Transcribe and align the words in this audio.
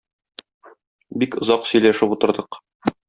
Бик 1.23 1.37
озак 1.41 1.69
сөйләшеп 1.73 2.17
утырдык. 2.17 2.59